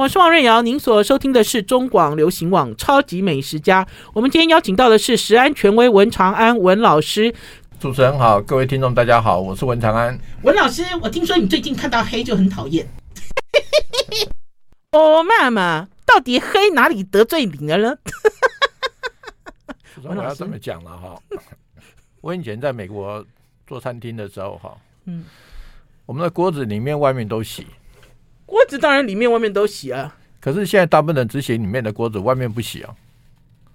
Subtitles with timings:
[0.00, 3.84] 我是王瑞瑶，您所收听的是中广流行网《超级美食家》。
[4.14, 7.34] 我们今天邀请到的是食安权威文长安文老师。
[7.78, 10.82] 主持人好，各位听众大家好，我是文长安文老师。
[11.02, 12.88] 我听说你最近看到黑就很讨厌。
[14.92, 17.98] 哦，妈妈，到底黑哪里得罪你了呢？
[20.02, 21.22] 我要这么讲了哈。
[22.22, 23.22] 我以前在美国
[23.66, 24.74] 做餐厅的时候哈，
[25.04, 25.26] 嗯，
[26.06, 27.66] 我们的锅子里面外面都洗。
[28.50, 32.92] 锅子当然里面外面都洗啊，可是现在大部分人只洗里面的锅子，外面不洗啊。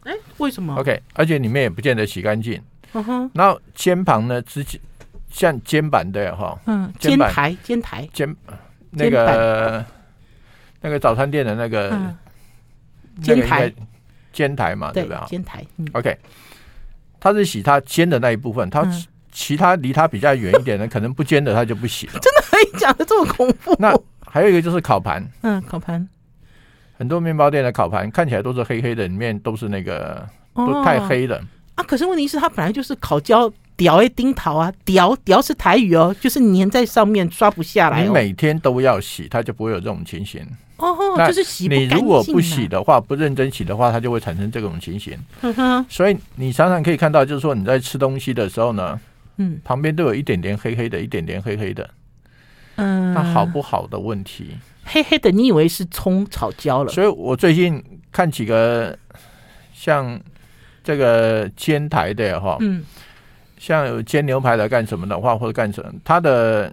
[0.03, 2.61] 哎，为什么？OK，而且里面也不见得洗干净。
[2.91, 3.31] 嗯哼。
[3.33, 4.77] 然后肩膀呢，之前
[5.31, 8.35] 像肩膀的哈，嗯，肩台、肩台、肩
[8.89, 9.85] 那个
[10.81, 12.13] 那个早餐店的那个
[13.23, 13.73] 肩台、
[14.33, 15.17] 肩台嘛，对不对？
[15.25, 15.65] 肩台。
[15.93, 16.17] OK，
[17.17, 18.85] 他是洗他肩的那一部分，他
[19.31, 22.13] 其他离他比较远一点的，可能不肩的他就不洗了。
[22.19, 23.73] 真的 可以讲的这么恐怖？
[23.79, 23.97] 那。
[24.35, 26.05] 还有一个就是烤盘，嗯，烤盘，
[26.97, 31.41] 很多面包店的烤盘看起来都是黑黑的，里面都是那个都太黑了
[31.75, 31.83] 啊。
[31.85, 38.03] 可是问题是，它本来就是烤焦屌诶，钉桃啊，屌屌是台语哦，就是粘在上面刷不下来。
[38.03, 40.45] 你每天都要洗，它就不会有这种情形。
[40.75, 41.69] 哦，就是洗。
[41.69, 45.17] 你如果不洗的话，不认真洗的话，它就会产生这种情形。
[45.87, 48.99] 所以你常常可以看到，就是说你在吃东西的时候呢，
[49.37, 51.89] 嗯，旁边都有一点点黑黑的，一点点黑黑的。
[52.75, 54.55] 嗯，那好不好的问题？
[54.83, 56.91] 黑黑的，你以为是葱炒焦了？
[56.91, 58.95] 所以我最近看几个
[59.73, 60.19] 像
[60.83, 62.83] 这个煎台的哈，嗯，
[63.57, 66.71] 像有煎牛排的干什么的话，或者干什么，它的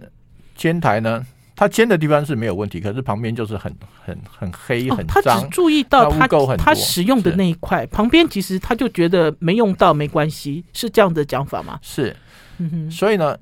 [0.55, 5.23] 煎台呢，它煎的地方是没有问题，可是旁边就是很很很黑很脏。
[5.23, 11.79] 他只注意到它它使用的那一块，旁边其实他就觉得没用到没关系，是这样的讲法吗？
[11.81, 12.15] 是，
[12.59, 13.35] 嗯哼，所以呢。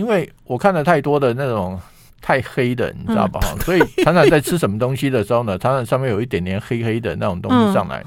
[0.00, 1.78] 因为我看了太多的那种
[2.22, 3.38] 太黑的，你知道吧？
[3.60, 8.02] 所以常常在吃什么东西的时候呢，常常上面有一点点黑黑的那种东西上来。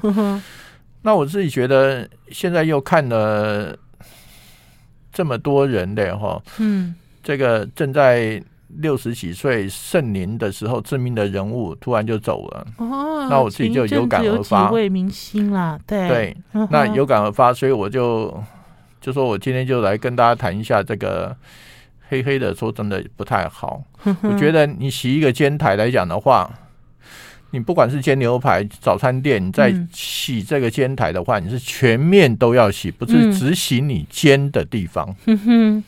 [1.02, 3.76] 那我自己觉得，现在又看了
[5.12, 8.42] 这么多人的哈，嗯，这个正在
[8.78, 12.66] 六十几岁盛年的时候，知名的人物突然就走了。
[12.78, 14.66] 哦，那我自己就有感而发。
[14.66, 16.36] 几位明星啦，对对，
[16.70, 18.42] 那有感而发，所以我就
[19.00, 21.36] 就说我今天就来跟大家谈一下这个。
[22.08, 23.82] 黑黑的，说真的不太好。
[24.22, 26.50] 我觉得你洗一个煎台来讲的话，
[27.50, 35.14] 你不管是煎牛排、早餐店，你在洗这个煎台的话，你是全面都要洗，不是只洗你煎的地方。
[35.26, 35.84] 嗯哼，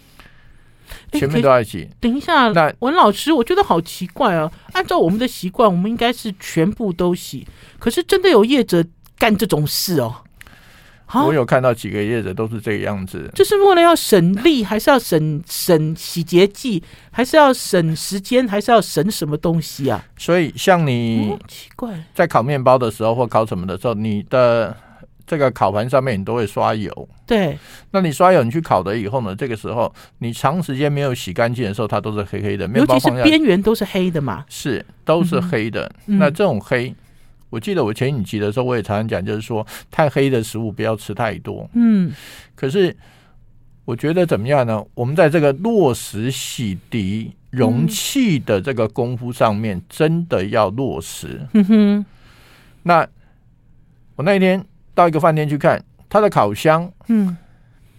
[1.12, 1.88] 全面都要洗。
[2.00, 4.50] 等一下，那文老师，我觉得好奇怪啊。
[4.72, 7.46] 按照我们的习惯，我们应该是全部都洗。
[7.78, 8.84] 可是真的有业者
[9.18, 10.22] 干这种事哦。
[11.14, 20.04] 我有看到几个业者都是这个样子，就是为了要省力，还是要省省洗洁剂，还是要省时间，还是要省什么东西啊？
[20.16, 24.76] 所以像你奇怪，在烤面包的时候或烤什么的时候，你的
[25.26, 27.08] 这个烤盘上面你都会刷油。
[27.24, 27.56] 对，
[27.92, 29.34] 那你刷油，你去烤的以后呢？
[29.34, 32.68] 这个时候你长时间没有洗干净的时候，它都是黑黑的。
[32.74, 35.90] 尤其是边缘都是黑的嘛，是都是黑的。
[36.06, 36.92] 嗯、那这种黑。
[37.48, 41.68] 我记得我前几集的时候，我也常常讲，就是说太黑的食物不要吃太多。
[41.74, 42.12] 嗯，
[42.54, 42.94] 可是
[43.84, 44.84] 我觉得怎么样呢？
[44.94, 51.40] 我们在这个落实洗涤容器的这个功夫上面，真的要落实。
[51.54, 52.06] 嗯哼。
[52.82, 53.06] 那
[54.16, 54.64] 我那一天
[54.94, 57.36] 到一个饭店去看，他的烤箱，嗯，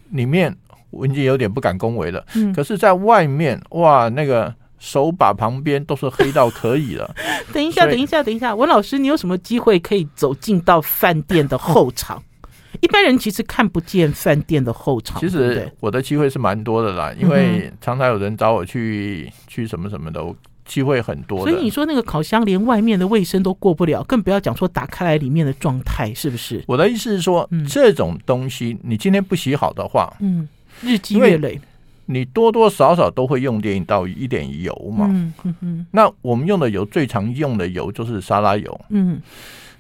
[0.10, 0.54] 里面
[0.90, 2.26] 我已经有点不敢恭维了。
[2.36, 4.54] 嗯，可是在外面，哇，那个。
[4.80, 7.14] 手把旁边都是黑到可以了。
[7.54, 12.22] 等一下，等一下，等一下，文老师，你有什么机会可以走进到饭店的后场？
[12.80, 15.20] 一般人其实看不见饭店的后场。
[15.20, 20.24] 其实我的机会是蛮多的啦，因为常常有人找我去去什么什么的，
[20.64, 21.40] 机会很多。
[21.40, 26.64] 所以你说那个烤箱连外面的卫生都过不了，更不要讲说打开来里面的状态，是不是？
[26.68, 30.48] 我的意思是说，这种东西你今天不洗好的话，嗯，
[30.84, 31.60] 日积月累。
[32.08, 35.06] 你多多少少都会用点到一点油嘛。
[35.10, 35.86] 嗯嗯嗯。
[35.92, 38.82] 那我们用的油最常用的油就是沙拉油。
[38.90, 39.22] 嗯。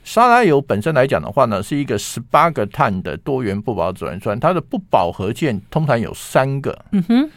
[0.03, 6.77] 沙拉油本身来讲的话呢，是一个十八个碳的多元不饱和脂酸，它的不饱和键通常有三个。
[6.91, 7.29] 嗯哼。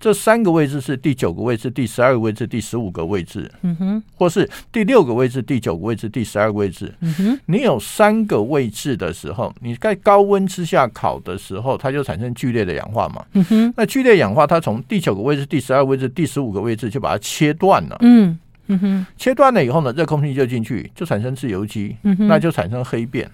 [0.00, 7.40] 这三个位置是第九个位置、第十二个位置、第十五个位置，嗯哼，或是第六个位置、第九个位置、第十二个位置，嗯哼。
[7.46, 13.74] 你有三个位置的时候，你在高温之下烤的时候，它就产生剧烈的氧化嘛，嗯哼。
[13.76, 19.06] 那剧烈氧化，它从第九个位置、第十二个位置、第十五个位置就把它切断了，嗯嗯哼。
[19.16, 23.28] 切断了以后呢，热空气就进去，就产生自由基，嗯哼，那就产生黑变。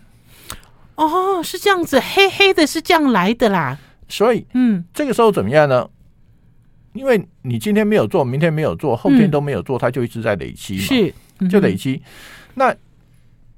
[0.95, 3.77] 哦，是这样子，黑黑的是这样来的啦。
[4.09, 5.89] 所以，嗯，这个时候怎么样呢？
[6.95, 12.01] 因为你今天没有做，明天没有做，后天都没有做，嗯、它就一直在累积嘛，是、嗯、就累积。
[12.55, 12.75] 那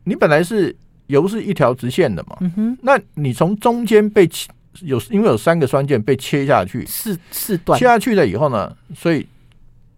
[0.05, 0.75] 你本来是
[1.06, 4.50] 油是一条直线的嘛，嗯，那你从中间被切
[4.81, 9.27] 有，因为有三个栓键被切下去，四四段切下去了以后呢，所以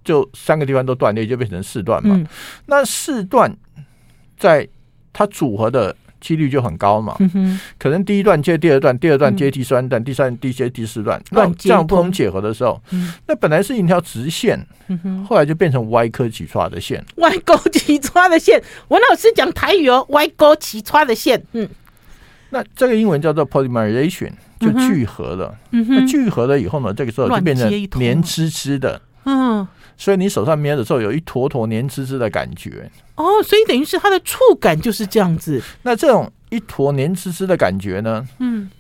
[0.05, 2.15] 就三个地方都断裂，就变成四段嘛。
[2.15, 2.27] 嗯、
[2.67, 3.57] 那四段
[4.37, 4.69] 在
[5.13, 5.97] 它组合的。
[6.21, 7.17] 几率就很高嘛，
[7.79, 12.81] 可能第一段接第二段，第二段接第三段，第三段接第四段，那这样不同结合的时候，
[13.27, 14.59] 那本来是一条直线，
[15.27, 18.63] 后来就变成歪科起刷的线，歪勾起刷的线。
[18.89, 21.43] 文老师讲台语哦，歪勾起刷的线。
[21.53, 21.69] 嗯，
[22.51, 25.57] 那这个英文叫做 polymerization，就聚合了。
[25.71, 27.69] 那聚合了以后呢，这个时候就变成
[27.99, 29.01] 黏黐黐的。
[29.29, 29.69] 嗯。
[30.01, 35.61] 所以你手上捏的时候，有一坨坨黏滋滋的感觉哦，所以等于是它的触感就是这样子。
[35.83, 38.71] 那这种一坨黏滋滋的感觉呢，嗯，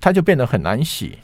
[0.00, 1.18] 它就变得很难洗，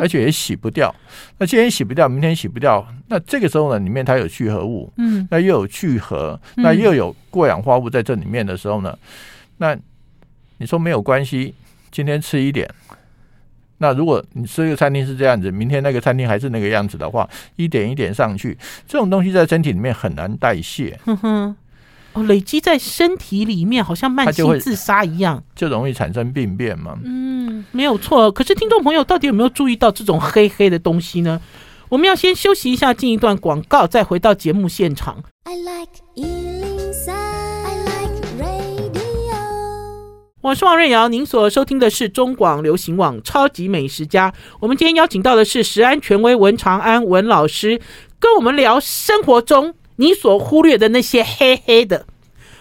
[0.00, 0.94] 而且也洗不掉。
[1.36, 8.98] 那今天洗不掉，明天洗不掉，那这个时候呢，里面它有聚合物，嗯，那又有聚合，那又有过氧化物在这里面的时候呢，
[9.58, 9.76] 那
[10.56, 11.54] 你说没有关系，
[11.90, 12.66] 今天吃一点。
[13.82, 18.56] 那如果你吃一个餐厅是这样子，明天那个餐厅还是那个样子的话，一点一点上去，
[18.86, 21.00] 这种东西在身体里面很难代谢。
[21.06, 21.56] 哼哼，
[22.12, 26.98] 哦，累积在身体里面，好像慢性自杀一样，就容易产生病变嘛。
[27.02, 28.30] 嗯，没有错。
[28.30, 31.40] 可是听众朋友到底有没有注意到这种黑黑的东西呢？
[31.88, 35.24] 我们要先休息一下，进一段广告，再回到节目现场。
[35.44, 36.79] I like
[40.42, 44.30] 我是王瑞瑶，您所收听的是中广流行网《超级美食家》。
[44.58, 47.78] 我们今天邀请到的是食安权威文长安文老师，
[48.18, 52.06] 跟我们聊生活中你所忽略的那些黑黑的。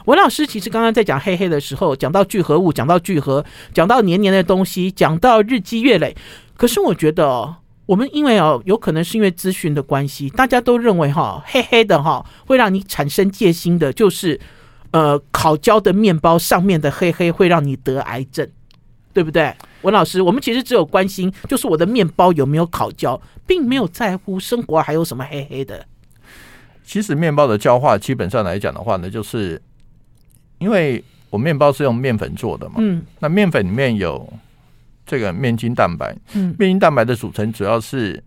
[0.03, 6.13] 文老师其实刚刚在讲黑黑的时候，讲到聚合物，讲到聚合，讲到黏黏的东西，讲到日积月累。
[6.57, 7.55] 可是我觉得哦，
[7.85, 14.37] 我们因为哦，有可能是因为资讯的关系，大家都认为哈，黑黑的哈，会让你产生戒心的，就是。
[14.91, 18.49] 呃，烤焦的面包上面的黑黑会让你得癌症，
[19.13, 19.53] 对不对？
[19.83, 25.85] 文老师，我们其实只有关心，就是我的面包有没有烤焦，并没有在乎生活还有什么黑黑的。
[26.83, 29.61] 其实面包的焦化，基本上来讲的话呢，就是
[30.57, 34.27] 因为我面包是用面粉做的嘛，嗯，那面粉里面有
[35.05, 38.23] 这个面筋蛋白，嗯，面筋蛋白的组成主要是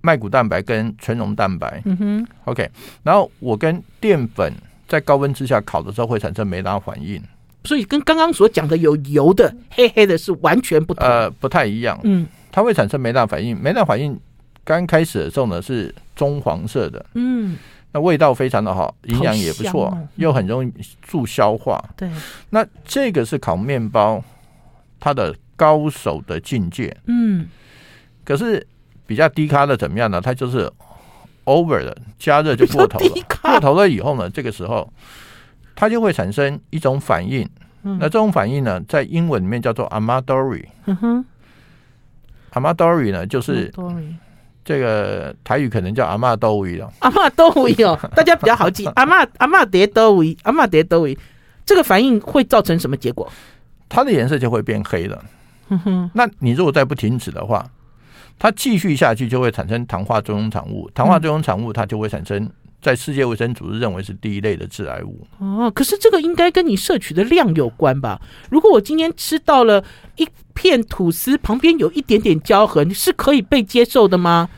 [0.00, 2.70] 麦谷蛋白跟纯溶蛋白，嗯哼，OK，
[3.02, 4.50] 然后我跟淀粉。
[4.92, 7.18] 在高温之下烤的时候会产生梅拉反应，
[7.64, 11.98] 所以跟刚刚所讲的有油的黑黑的是完全不同，呃，不太一样。
[12.02, 13.58] 嗯，它会产生梅纳反应。
[13.58, 14.20] 梅纳反应
[14.62, 17.56] 刚开始的时候呢是棕黄色的，嗯，
[17.92, 21.82] 那味道非常的好，营养也不错，又很容易助消化。
[21.96, 22.10] 对，
[22.50, 24.22] 那这个是烤面包
[25.00, 26.94] 它的高手的境界。
[27.06, 27.48] 嗯，
[28.26, 28.66] 可是
[29.06, 30.20] 比较低咖的怎么样呢？
[30.20, 30.70] 它就是
[31.44, 33.08] over 了，加热就过头了。
[33.42, 34.90] 过头了以后呢，这个时候
[35.74, 37.48] 它就会产生一种反应。
[37.84, 40.64] 嗯、那这种反应呢，在英文里面叫做 Amadori。
[40.86, 41.24] 嗯哼
[42.52, 43.72] ，Amadori 呢，就是
[44.64, 46.88] 这个台语可能叫阿嬷都位了。
[47.00, 48.86] 阿嬷都位哦， 大家比较好记。
[48.94, 51.18] 阿嬷阿嬷叠都位，阿嬷叠都位，
[51.66, 53.28] 这个反应会造成什么结果？
[53.88, 55.24] 它的颜色就会变黑了。
[55.68, 57.68] 嗯哼，那你如果再不停止的话，
[58.38, 60.90] 它继续下去就会产生糖化作用产物。
[60.94, 62.50] 糖化作用产物它就会产生。
[62.80, 68.20] 在世界卫生组织认为是第一类的致癌物哦，可是这个应该跟你摄取的量有关吧？
[68.50, 69.84] 如果我今天吃到了
[70.16, 74.48] 一片吐司旁边有一点点焦痕，是可以被接受的吗？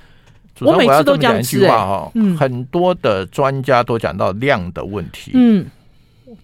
[0.61, 1.77] 我每次都讲一句话。
[1.87, 5.67] 哈，嗯，很多的专家都讲到量的问题，嗯，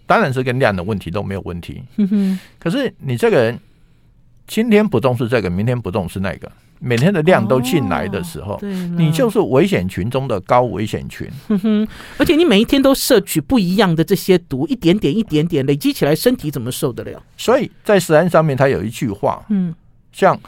[0.05, 2.39] 当然是跟量的问题都没有问题，嗯哼。
[2.59, 3.59] 可是你这个人
[4.47, 6.53] 今天不重视这个，明天不重视那个。
[6.81, 8.59] 每天的量都进来的时候，哦、
[8.97, 11.29] 你就是危险群中的高危险群。
[11.47, 17.23] 哼哼，而且你每一天都摄取不一样的这些毒，一点点、一点点累积起来，身体怎么受得了？
[17.37, 19.75] 所以在食安上面，他有一句话，嗯，
[20.13, 20.39] 像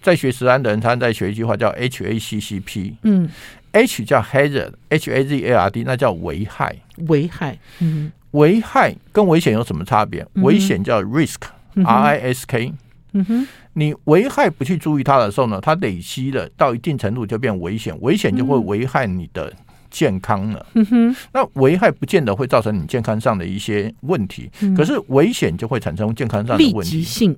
[0.00, 3.28] 在学食安的人，他在学一句话叫 HACCP，嗯
[3.72, 6.74] ，H 叫 hazard，H A Z A R D，那叫危害，
[7.08, 10.26] 危害，嗯，危害跟危险有什么差别？
[10.36, 12.72] 危险叫 risk，R I S K。
[13.12, 19.52] 嗯哼，你危害不去注意它的时候呢，它累积了到一定程度就变危险，危险就会危害你的
[19.90, 20.66] 健康了。
[20.74, 27.02] 嗯哼，那危害不见得会造成你健康上的一些问题，可是危险就会产生健康上的问题。
[27.02, 27.36] 性。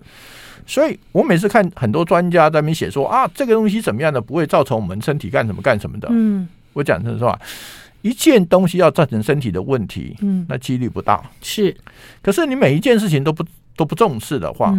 [0.67, 6.09] 所以我每次看很多专家在那边写说啊，这个东西怎么样的不会造成我们身体干什么干什么的。
[6.11, 7.39] 嗯，我讲真实话，
[8.01, 11.23] 一件东西要造成身体的问题，嗯，那几率不大。
[11.43, 11.77] 是，
[12.23, 13.45] 可是你每一件事情都不
[13.77, 14.75] 都不重视的话，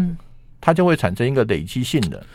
[0.62, 2.26] 它就会产生一个累积性的，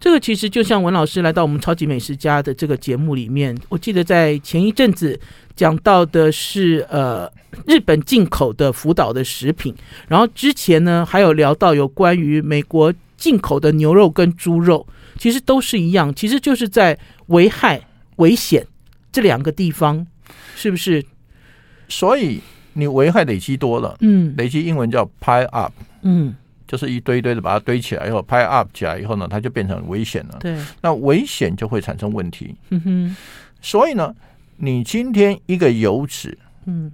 [0.00, 5.18] 这个其实就像文老师来到我们超级美食家的这个节目里面，我记得在前一阵子
[5.54, 7.30] 讲到的是呃
[7.66, 9.74] 日本进口的福岛的食品，
[10.08, 14.86] 然后之前呢还有聊到有关于美国进口的牛肉跟猪肉，
[15.18, 17.80] 其实都是一样，其实就是在危害
[18.16, 18.66] 危险
[19.10, 20.06] 这两个地方，
[20.54, 21.02] 是不是？
[21.88, 22.40] 所以
[22.74, 26.34] 你危害累积多了，嗯，累积英文叫 pile up，嗯。
[26.66, 30.36] 就是一堆一堆的把它堆起来以后，pile up 起来以后呢，它就变成危险了。
[30.40, 32.56] 对，那危险就会产生问题。
[32.70, 33.16] 嗯哼。
[33.62, 34.14] 所以呢，
[34.56, 36.90] 你今天一个油脂，嗯，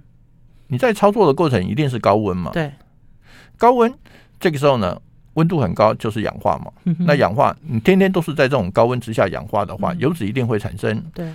[0.67, 2.51] 你在操作的过程一定是高温嘛？
[2.53, 2.71] 对。
[3.57, 3.91] 高温
[4.39, 5.01] 这个时候呢，
[5.33, 6.71] 温度很高就是氧化嘛。
[6.83, 7.05] 嗯哼。
[7.05, 11.27] 那氧化，你天天都是在这种高温之下氧化的话，油脂一定会产生对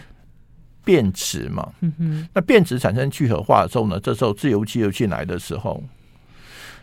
[0.85, 1.73] 变质嘛。
[1.80, 2.28] 嗯哼。
[2.33, 5.83] 那变质产生聚合化的时候呢，这时候自由基又进来的时候，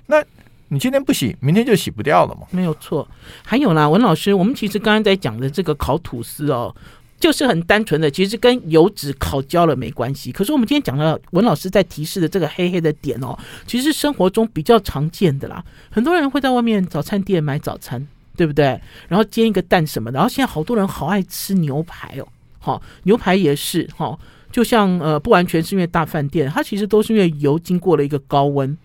[0.05, 0.21] 那。
[0.67, 2.47] 你今天不洗，明天就洗不掉了嘛？
[2.49, 3.07] 没有错。
[3.43, 6.75] 还有啦，文老师，我们其实刚刚在讲的这个烤吐司哦，
[7.19, 10.31] 就是很单纯的，其实跟油脂烤焦了没关系。
[10.31, 15.63] 可是我们今天讲了文老师在提示的这个黑黑的点哦，其实生活中比较常见的啦。
[15.91, 18.05] 很多人会在外面早餐店买早餐，
[18.35, 18.65] 对不对？
[19.07, 20.17] 然后煎一个蛋什么的。
[20.17, 24.17] 然后现在好多人好爱吃牛排哦，好，牛排也是哈，
[24.51, 28.75] 就像呃，不完全是因为大饭店，它其实都是因为油经过了一个高温，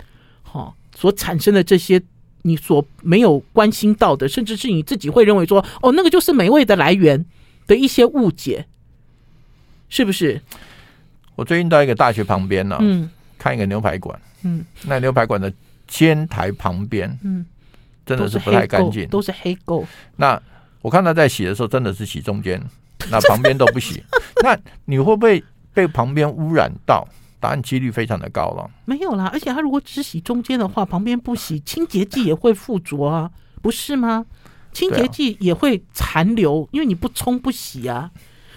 [0.43, 0.77] 好。
[1.01, 1.99] 所产生的这些
[2.43, 7.25] 你所没有关心到的，甚至是你自己会认为说，哦，那个就是美味的来源
[7.67, 8.67] 的一些误解，
[9.89, 10.39] 是不是？
[11.37, 15.51] 我最近到一个大学旁边呢，嗯，看一个牛排馆，嗯，那牛排馆的
[15.89, 17.47] 煎台旁边，嗯，
[18.05, 19.83] 真的是不太干净，都是黑垢。
[20.17, 20.39] 那
[20.83, 22.63] 我看他在洗的时候，真的是洗中间，
[23.11, 24.03] 那旁边都不洗。
[24.45, 25.43] 那你会不会
[25.73, 27.09] 被旁边污染到？
[27.41, 33.31] 答案几率非常的高了，没有啦，而且他如果只洗中间的话，旁边不洗，清洁剂也会附着啊，
[33.63, 34.27] 不是吗？
[34.73, 38.11] 清洁剂也会残留，因为你不冲不洗啊。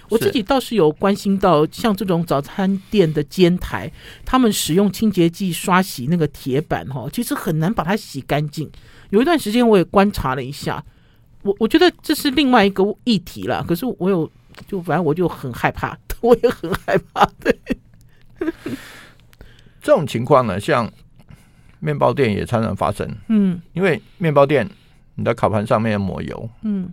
[0.10, 3.92] 我自己倒是有关心到，像这种早餐店的煎台，
[4.24, 8.70] 他们使用清洁剂刷洗那个铁板哈，其实很难把它洗干净。
[9.10, 10.84] 有一段时间我也观察了一下，
[11.42, 13.64] 我我觉得这是另外一个议题了。
[13.68, 14.30] 可是我有
[14.68, 17.58] 就反正我就很害怕， 我也很害怕，对。
[19.82, 20.90] 这种情况呢，像
[21.80, 23.10] 面包店也常常发生。
[23.28, 24.70] 嗯，因为面包店
[25.16, 26.50] 你的烤盘上面要抹油。
[26.62, 26.92] 嗯，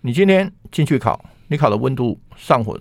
[0.00, 2.78] 你今天进去烤，你烤的温度上火、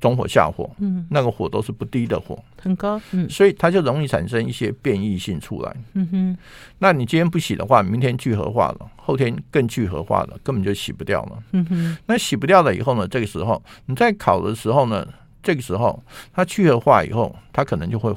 [0.00, 3.00] 中火、下火，嗯，那个火都是不低的火，很高。
[3.12, 5.76] 嗯，所以它就容易产生一些变异性出来。
[5.92, 6.38] 嗯哼，
[6.78, 11.42] 那你今天不洗的话，明天聚合化了，后天更聚合化了，根本就洗不掉了。
[11.52, 15.06] 嗯哼，那洗不掉了以后呢，这个时候你在烤的时候呢，
[15.42, 18.14] 这个时候，它聚合化以后，它可能就会，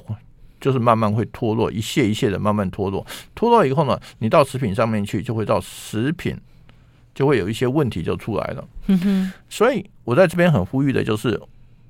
[0.59, 3.05] 就是慢慢会脱落，一屑一屑的慢慢脱落。
[3.35, 6.37] 脱落以后呢，你到食品上面去，就会到食品，
[7.13, 8.67] 就会有一些问题就出来了。
[8.87, 9.33] 嗯哼。
[9.49, 11.41] 所以我在这边很呼吁的就是，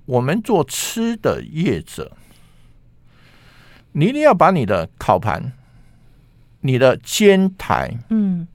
[0.05, 2.11] 我们做吃的业者，
[3.91, 5.53] 你一定要把你的烤盘、
[6.61, 8.47] 你的煎台，嗯。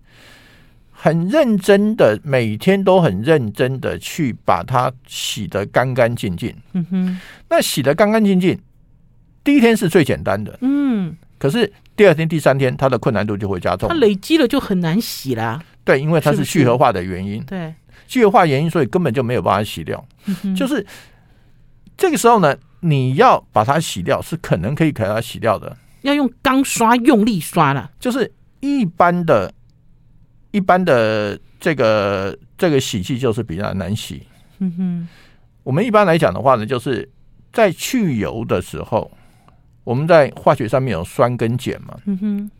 [1.00, 6.52] 很认真的，每天都很认真的去把它洗得干干净净。
[6.72, 8.58] 嗯哼，那洗得干干净净，
[9.44, 10.58] 第一天是最简单的。
[10.60, 13.88] 嗯，可是第二天、第三天，它的困难度就会加重。
[13.88, 15.62] 它累积了就很难洗啦。
[15.84, 17.40] 对，因为它是聚合化的原因。
[17.44, 17.72] 对，
[18.08, 20.04] 聚合化原因，所以根本就没有办法洗掉。
[20.56, 20.84] 就是
[21.96, 25.76] 这个时候呢，你要把它洗掉，是可能可以给它洗掉的。
[26.02, 29.54] 要用钢刷用力刷了，就是一般的。
[30.50, 34.22] 一般的这个这个洗剂就是比较难洗。
[34.58, 35.08] 嗯哼，
[35.62, 37.08] 我们一般来讲的话呢，就是
[37.52, 39.10] 在去油的时候，
[39.84, 41.96] 我们在化学上面有酸跟碱嘛。
[42.06, 42.50] 嗯哼，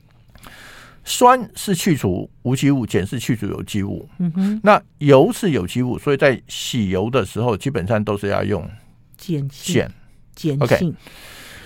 [1.05, 4.09] 酸是去除无机物，碱是去除有机物。
[4.19, 8.63] 嗯哼，那油是有机物，所以在洗油的时候，基本上都是要用
[9.17, 9.89] 碱性
[10.35, 10.93] 碱碱性。
[10.93, 10.95] Okay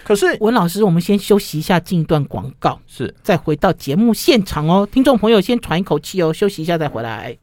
[0.05, 4.87] 可是文老师，我们先休息一下，进一段广告，是再回到节目现场哦。
[4.91, 7.37] 听众朋友，先喘一口气哦，休息一下再回来。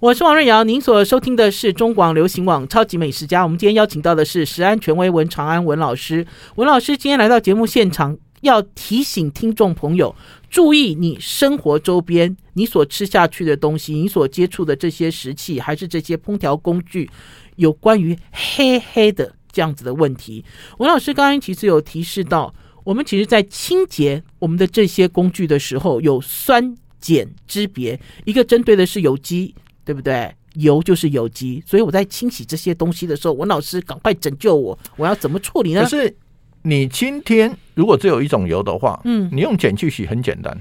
[0.00, 3.42] 我是王瑞瑶，您所收听的是中广流行网超级美食家。
[3.42, 8.16] 我们今天邀请到的是食安权威文长安文老师，文老师今天来到节目现场。
[8.40, 10.14] 要提醒听众朋友
[10.48, 17.08] 注意，你生活周边你所吃下去的东西，你所接触的这些食器，还是这些烹调工具，
[17.56, 20.44] 有关于黑黑的这样子的问题。
[20.78, 22.52] 文老师刚刚其实有提示到，
[22.84, 29.54] 我们其实在清洁我们的这些工具的时候，有酸碱之别，一个针对的是有机，
[29.84, 30.34] 对不对？
[30.54, 35.88] 油就是有机，所以我在清洗这些东西的时候，文老师赶快拯救我，我要怎么处理呢？
[35.88, 36.12] 是
[36.62, 40.54] 你今天如果只有一种油的话，嗯，你用碱去洗很简单，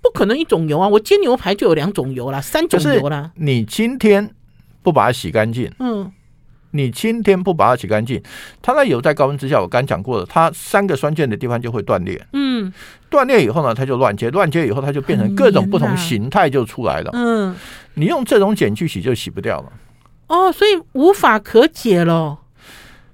[0.00, 0.88] 不可能一种油啊！
[0.88, 3.30] 我煎牛排就有两种油啦，三种油啦。
[3.36, 4.30] 你今天
[4.82, 6.10] 不把它洗干净，嗯，
[6.70, 8.22] 你今天不把它洗干净，
[8.62, 12.72] 它那油在高温之下，我刚讲过了，它三个酸键的地方就会断裂，嗯，
[13.10, 17.54] 断裂以后呢，它就乱接，乱接以后它就变成各种不同形态就出来了，嗯，
[17.94, 19.72] 你用这种碱去洗就洗不掉了，
[20.28, 22.38] 哦，所以无法可解了，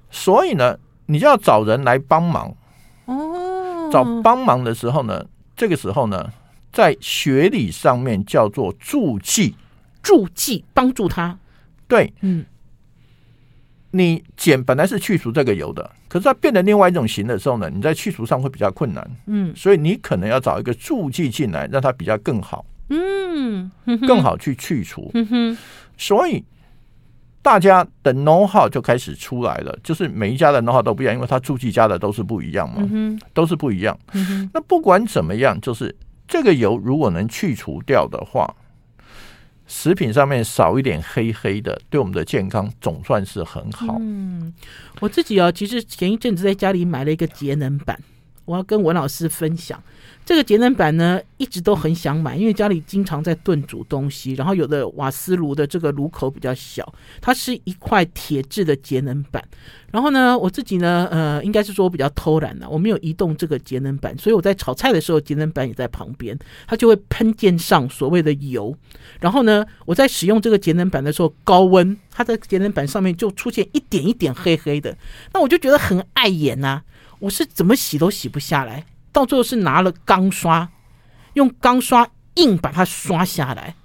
[0.09, 0.77] 所以呢。
[1.11, 2.55] 你就要找人来帮忙
[3.05, 3.89] 哦。
[3.91, 5.25] 找帮忙的时候呢，
[5.57, 6.31] 这个时候呢，
[6.71, 9.53] 在学理上面叫做助剂，
[10.01, 11.37] 助剂帮助他。
[11.89, 12.45] 对，嗯，
[13.91, 19.05] 你碱本来是去除这个油的，可是它变成另外一种型的时候呢，你在去除上会比较困难。
[19.25, 22.65] 嗯，所以你可能要找一个助剂进来，让它比较更好。
[22.87, 23.69] 嗯，
[24.07, 25.11] 更好去去除。
[25.13, 25.57] 嗯哼，
[25.97, 26.41] 所以。
[27.41, 33.97] 大家的 know how 就开始出来了，就是每一家的 know how 都不一样，因为它助剂加的都是不一样嘛，嗯、都是不一样。
[34.13, 35.95] 嗯、那不管怎么样，就是
[36.27, 38.55] 这个油如果能去除掉的话，
[39.65, 43.97] 食品上面少一点黑黑的，对我们的健康总算是很好。
[43.99, 44.53] 嗯，
[44.99, 47.99] 我自己啊，其实前一阵子在家里买了一个节能板，
[48.45, 49.81] 我要跟文老师分享。
[50.23, 59.43] 这个节能板呢，一直都很想买，因为家里经常在炖煮东西，然后有的瓦斯炉的这个炉口比较小，它是一块铁质的节能板。
[59.91, 68.73] 然后呢，我自己呢，呃，应该是说我比较偷懒呢，我没有移动这个节能板，所以我在炒菜的时候，节能板也在旁边，它就会喷溅上所谓的油。
[69.19, 74.95] 然后呢，我在使用这个节能板的时候，高温，它的节能板上面就出现一点一点黑黑的，
[75.33, 76.83] 那我就觉得很碍眼呐，
[77.19, 78.85] 我是怎么洗都洗不下来。
[79.11, 80.69] 到最后是拿了钢刷，
[81.33, 83.75] 用钢刷硬把它刷下来，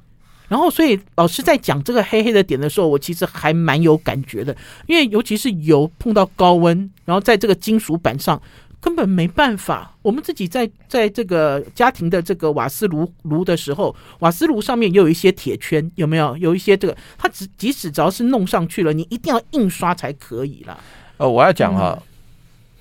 [0.49, 4.57] 然后所以老师在讲这个黑黑的点的时候，我其实还蛮有感觉的，
[4.87, 8.41] 因为尤其是油碰到高温，然后在这个金属板上
[8.81, 9.93] 根本没办法。
[10.03, 16.37] 我们自己在在这个家庭的这个瓦斯炉炉的时候，瓦斯炉上面也有一些铁圈，有没有？
[16.37, 20.79] 有一些这个，它只即使只要是弄上去了，你一定要硬刷才可以啦。
[21.17, 22.01] 哦，我要讲哈。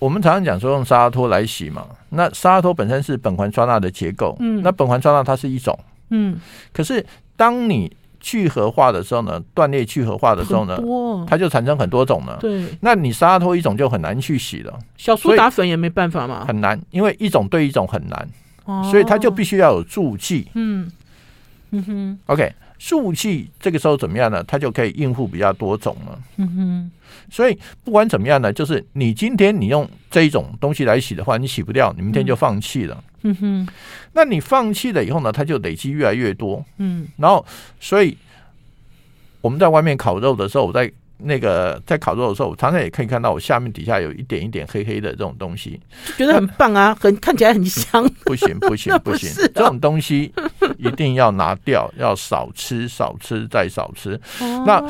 [0.05, 5.75] 我们常常讲说用沙拉托来洗嘛，那沙拉托本身是苯环酸钠的结构，嗯，那苯环酸钠它是一种，
[6.11, 6.39] 嗯，
[6.71, 7.03] 可是
[7.35, 10.77] 当你聚合化的时候呢，断裂聚合化的时候呢，
[11.27, 18.29] 它就产生很多种了，对，那你沙拉托一种就很难去洗了，小苏打粉也没办法嘛，很难，因为一种对一种很难，
[18.91, 20.91] 所以它就必须要有助剂，嗯。
[21.71, 22.53] 嗯哼，OK。
[22.77, 24.43] 助剂这个时候怎么样呢？
[24.43, 26.19] 它就可以应付比较多种了。
[26.37, 26.91] 嗯哼，
[27.29, 33.03] 所以不管怎么样呢，就是你今天你用这一种东西来洗的话，你洗不掉，你明天就放弃了。
[33.23, 33.67] 嗯哼，
[34.13, 36.63] 那你放弃了以后呢，它就累积越来越多。
[36.77, 37.45] 嗯，然后
[37.79, 38.17] 所以
[39.41, 40.91] 我们在外面烤肉的时候，我在。
[41.17, 48.07] 那个在烤肉的时候，我常常也可以看到我下面底下有一点一点黑黑的这种东西，就觉得很棒啊， 很看起来很香。
[48.25, 50.33] 不行不行 不行，这种东西
[50.77, 54.19] 一定要拿掉，要少吃少吃再少吃。
[54.65, 54.83] 那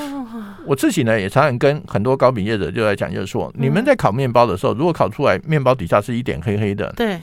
[0.65, 7.19] 我自己呢，也常常跟很多糕饼业者就在讲，就是说，你们在烤面包的时候，如果烤出来面包底下是一点黑黑的，对，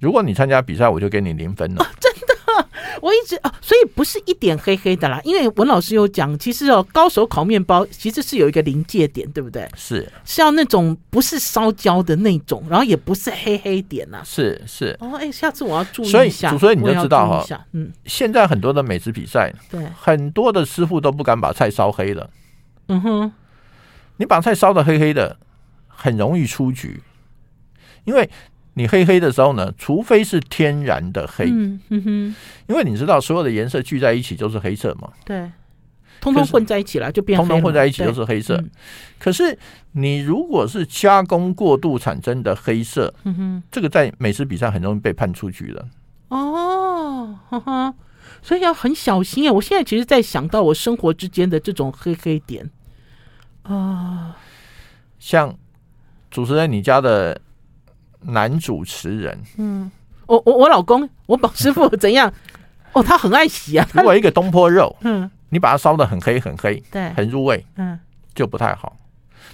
[0.00, 1.86] 如果你参加比赛，我就给你零分了。
[3.00, 9.68] 我一直啊，所以不是一点黑黑的啦，因为文老师有讲，其实哦，高手烤面包其实是有一个临界点，对不对？
[9.76, 14.22] 是是要那种不是烧焦的那种，然后也不是黑黑点呐。
[14.24, 16.56] 是是哦，哎，下次我要注意一下。
[16.58, 22.30] 所以你就知道哈，嗯，现在很多的美食比赛，对，很多的师傅都不敢把菜烧黑了。
[22.88, 23.32] 嗯哼，
[24.16, 25.36] 你把菜烧的黑黑的，
[25.86, 27.02] 很容易出局，
[28.04, 28.28] 因为。
[28.78, 31.80] 你黑黑的时候呢，除非是天然的黑，嗯
[32.66, 35.50] 因为你知道所有的颜色聚在一起就是黑色嘛，对，
[36.20, 38.62] 通通混在一起了就变，通通混在一起就是黑色。
[39.18, 39.58] 可是
[39.92, 45.88] 你如果是加工过度产生的黑色，嗯哼，这个在美食比赛很容易被判出局的。
[46.28, 47.94] 哦，哈哈，
[48.42, 49.52] 所以要很小心啊！
[49.54, 52.70] 我现在其实在想到我生活之间的这种黑黑点
[53.62, 54.36] 啊，
[55.18, 55.56] 像
[56.30, 57.40] 主持人你家的。
[58.26, 59.90] 男主持人，嗯，
[60.26, 62.32] 我我我老公，我宝师傅怎样？
[62.92, 63.88] 哦，他很爱洗啊。
[63.92, 67.98] 如果一个东坡肉， 嗯，你把它烧的很黑很黑，对，很入味，嗯，
[68.34, 68.96] 就不太好。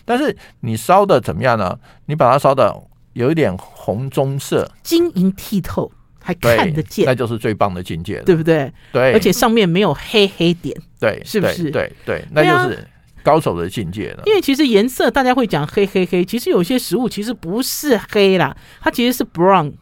[0.05, 1.79] 但是你烧的怎么样呢？
[2.07, 2.75] 你把它烧的
[3.13, 8.73] 有一点红棕色，晶莹剔透，还看得见，那就是最棒的境界了，对不对？
[8.93, 11.71] 对，而且上面没有黑黑点，对，是不是？
[11.71, 12.89] 对对，对，那就是。
[13.23, 19.73] 高手的境界了，因为其实颜色大家会讲黑黑黑，其实有些食物其实不是黑啦，它其实是 brown，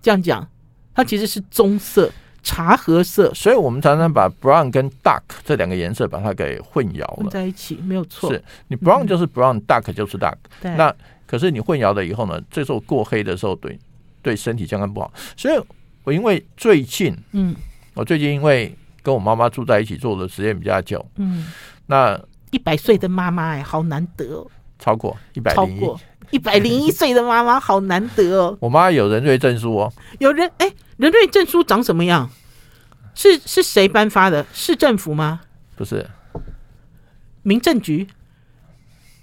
[0.00, 0.48] 这样讲，
[0.94, 2.10] 它其实是棕色，
[2.42, 8.32] 茶褐色，所以我们常常把 brown 跟 dark 这两个颜色把它给混淆了在一起，没有错。
[8.32, 10.36] 是你 brown 就是 brown，dark、嗯、就是 dark。
[10.60, 10.74] 对。
[10.76, 10.94] 那
[11.26, 12.40] 可是你混淆了以后呢？
[12.50, 13.78] 这时候过黑的时候，对
[14.22, 15.12] 对身体健康不好。
[15.36, 15.60] 所以
[16.04, 17.54] 我因为最近，嗯，
[17.92, 21.46] 我最近因为跟我妈妈住在一起，做的时间比较久，嗯，
[21.86, 22.18] 那
[22.50, 24.46] 一百岁的妈妈哎，好难得哦。
[24.78, 28.56] 超过一百零一，一百零一岁的妈妈好难得哦。
[28.62, 32.30] 我妈有人瑞证书哦，有人哎，人瑞证书长什么样？
[33.14, 34.46] 是是谁颁发的？
[34.52, 35.40] 市政府吗？
[35.74, 36.08] 不是，
[37.42, 38.06] 民政局，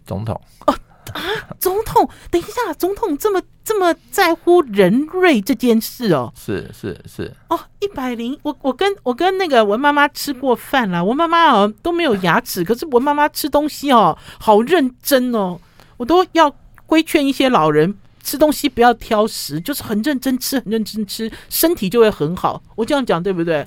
[0.06, 0.76] 总统哦
[1.14, 1.22] 啊，
[1.60, 6.32] 总统，等一下，总统这么这么在乎人瑞这件事哦？
[6.36, 15.60] 是是是哦，一百零，我我跟我跟那个文妈妈吃过饭啦，文妈妈哦都没有牙齿，可是文妈妈吃东西哦好认真哦，
[15.98, 16.54] 我都要
[16.86, 17.96] 规劝一些老人。
[18.24, 22.60] 吃东西不要挑食，就是很认真吃，很认真吃，身体就会很好。
[22.76, 23.64] 我这样讲对不对？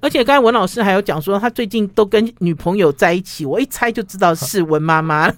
[0.00, 5.32] 而且刚才文老师还有讲说，他最近都跟女朋友在一起，我一猜就知道是文妈妈。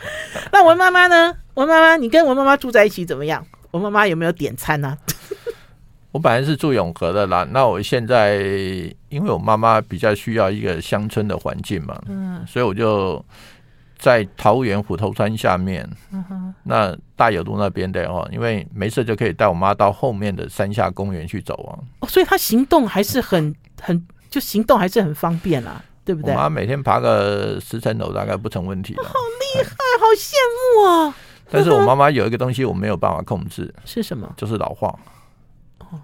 [0.52, 1.34] 那文妈妈呢？
[1.54, 3.44] 文妈妈，你跟文妈妈住在一起怎么样？
[3.72, 4.98] 文妈妈有没有点餐呢、啊？
[6.12, 8.36] 我本来是住永和的啦，那我现在
[9.08, 13.24] 因为我妈妈比较需要一个乡村的环境嘛，嗯，所以我就。
[14.00, 15.84] 在桃园虎头山下面，
[16.62, 21.74] 那大有路那边的哦，因为没事就可以带我妈到后面的山下公园去走啊。
[21.98, 26.32] 哦，所以她行动还是很很就行动还是很方便啦，对不对？
[26.32, 28.96] 我妈每天爬个十层楼大概不成问题。
[28.96, 31.14] 好厉害，好羡慕啊！
[31.50, 34.32] 但是我妈妈有一个东西我没有办法控制，是什么？
[34.34, 34.98] 就是老化。
[35.80, 36.00] 哦，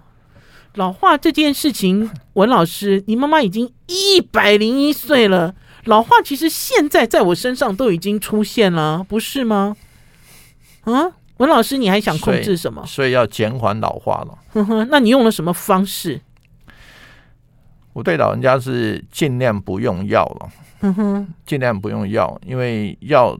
[0.75, 5.55] 老化这件事情，文老师，你妈妈已经一百零一岁了。
[5.85, 9.75] 老化其实现在在我身上都已经出现了，不是吗？
[10.83, 12.85] 啊，文老师，你还想控制什么？
[12.85, 14.37] 所以，所以要减缓老化了。
[14.53, 16.21] 哼哼，那你用了什么方式？
[17.95, 20.49] 我对老人家是尽量不用药了。
[20.81, 23.39] 嗯哼，尽量不用药，因为药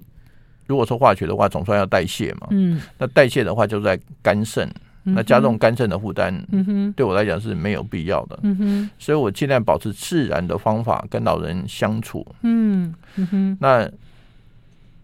[0.66, 2.48] 如果说化学的话，总算要代谢嘛。
[2.52, 4.74] 嗯，那代谢的话就在肝肾。
[5.08, 13.88] 那加重肝肾的负担，嗯哼，对我来讲是没有必要的，嗯哼，所以我尽量保持自然的方法跟老人相处，嗯哼，那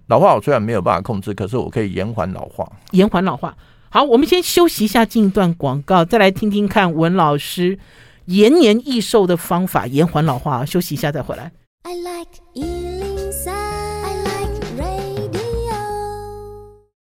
[0.08, 3.56] 老化我虽然没有办法控制，可是我可以延缓老化，延缓老化。
[3.90, 7.78] 好，我们先休息一下，进一段广告，再来听听看文老师
[8.26, 10.66] 延年益寿的方法，延缓老化。
[10.66, 11.52] 休息一下再回来。
[11.84, 12.42] I like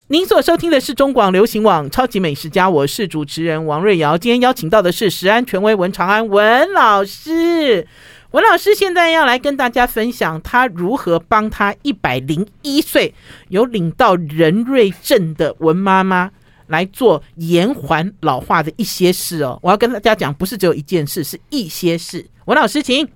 [0.07, 4.17] 您所收听的是中广流行网《超级美食家》，我是主持人王瑞瑶。
[4.17, 7.87] 今天邀请到的是食安权威文长安文老师。
[8.31, 13.13] 文老师现在要来跟大家分享他如何帮他一百零一岁
[13.47, 16.31] 有领到仁瑞证的文妈妈
[16.71, 19.59] 来做延缓老化的一些事哦。
[19.61, 22.25] 我要跟大家讲，不是只有一件事，是一些事。
[22.45, 23.07] 文老师，请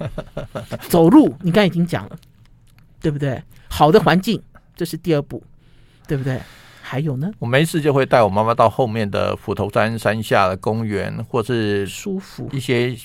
[0.88, 1.36] 走路。
[1.42, 2.18] 你刚才已经讲了，
[3.00, 3.42] 对不对？
[3.68, 4.40] 好的环境，
[4.74, 5.42] 这是第二步。
[6.08, 6.40] 对不对？
[6.80, 7.28] 还有呢？
[7.40, 12.96] 我没事就会带我妈妈到后面的斧头山山下的公园，或是舒服一些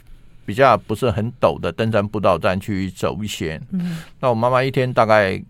[0.45, 3.59] 比较不是很陡的登山步道站去走一些。
[3.71, 5.43] 嗯，那我妈妈一天大概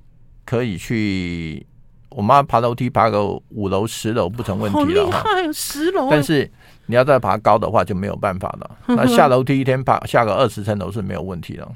[0.45, 1.65] 可以去，
[2.11, 5.09] 我妈爬楼梯爬个五楼十楼不成问题了。
[5.11, 6.07] 好厉害，十楼！
[6.09, 6.49] 但是
[6.85, 8.71] 你要再爬高的话就没有办法了。
[8.95, 11.67] 那下楼梯一天爬下个二十层楼是没有问题的。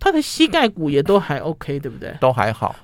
[0.00, 2.12] 他的膝盖骨也都还 OK，对不对？
[2.20, 2.74] 都还好。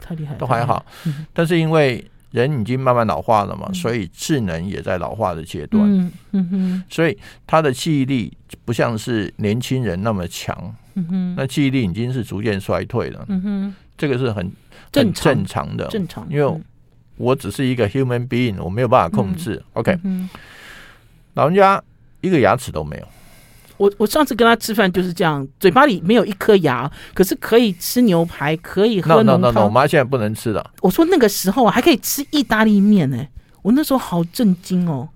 [0.00, 0.84] 太厉害，都还好，
[1.32, 5.82] 但是因为人已经慢慢老化了嘛，嗯、所以智能也在老化的阶段。
[5.84, 10.74] 嗯嗯哼，所以他的记忆力不像是年轻人那么强。
[10.94, 13.24] 嗯哼，那记忆力已经是逐渐衰退了。
[13.28, 14.52] 嗯哼，这个是很
[14.92, 16.26] 很正常的，正常。
[16.30, 16.60] 因为
[17.16, 19.56] 我只是一个 human being，我没有办法控制。
[19.56, 19.98] 嗯、OK，
[21.34, 21.82] 老人家
[22.20, 23.08] 一个牙齿都没有。
[23.76, 29.40] 我我上次跟他吃饭就是这样，嘴巴里没有一颗牙，可是可以吃牛排，可以喝浓汤。
[29.40, 30.70] No, no, no, no, 我妈现在不能吃了。
[30.82, 33.26] 我说那个时候还可以吃意大利面呢，
[33.62, 35.08] 我那时候好震惊哦，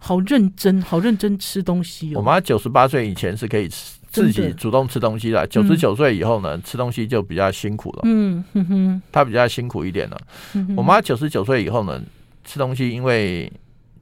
[0.00, 2.18] 好认真，好认真吃东西哦。
[2.18, 8.02] 我妈九十八岁以前是可以吃自己主动吃东西了，九十九岁以后呢，嗯、吃东西就比较辛苦了。
[8.04, 10.20] 嗯哼哼，他比较辛苦一点了。
[10.54, 12.00] 嗯、我妈九十九岁以后呢，
[12.44, 13.50] 吃东西因为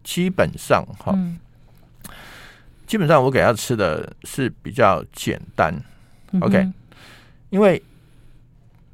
[0.05, 1.13] 基本上哈。
[1.15, 1.39] 嗯。
[2.87, 5.73] 基本上我给她吃的是比较简单
[6.41, 6.69] ，OK，
[7.51, 7.81] 因为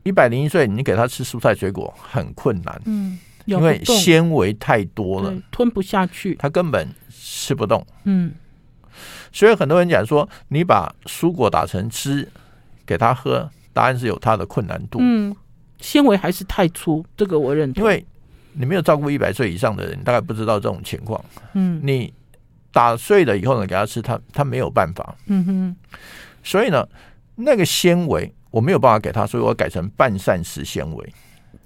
[0.02, 8.35] 一百零一岁，你给她吃蔬菜水果很困难，嗯，因为纤维太多了，吞不下去，他根本吃不动，嗯，
[9.33, 12.29] 所以很多人讲说，你把蔬果打成汁
[12.85, 15.35] 给他喝，答案是有它的困难度，嗯，
[15.81, 18.05] 纤维还是太粗，这个我认同，因为
[18.53, 22.13] 你没有照顾一百岁以上的人，你大概不知道这种情况，嗯，你。
[22.73, 25.17] 打碎了以后呢，给他吃，他他没有办法。
[25.29, 25.77] 嗯哼。
[26.45, 26.87] 所以呢，
[27.35, 31.15] 那个纤维我没有办法给他，所以我改成半膳食纤维。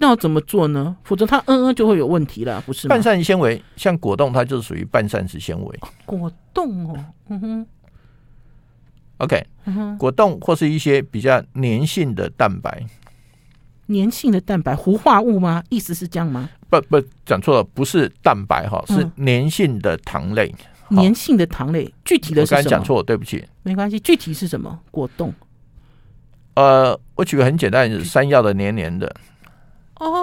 [0.00, 0.96] 那要怎么做呢？
[1.04, 2.94] 否则它嗯嗯就会有问题了，不是吗？
[2.94, 5.80] 半膳纤维像果冻，它就是属于半膳食纤维。
[6.06, 7.66] 果冻哦，嗯哼。
[9.18, 12.82] OK，嗯哼，果冻或是一些比较粘性的蛋白。
[13.88, 15.62] 粘性的蛋白，糊化物吗？
[15.68, 16.48] 意思是这样吗？
[16.70, 20.50] 不不，讲错了，不是蛋白哈，是粘性的糖类。
[20.92, 23.44] 粘性的糖类，具体的是什讲错，对不起。
[23.62, 24.80] 没关系，具体是什么？
[24.90, 25.30] 果冻。
[26.54, 29.14] 呃，我举个很简单的，山药的黏黏的。